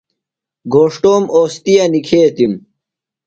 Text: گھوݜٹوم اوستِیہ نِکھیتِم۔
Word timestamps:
گھوݜٹوم 0.73 1.23
اوستِیہ 1.35 1.85
نِکھیتِم۔ 1.91 2.53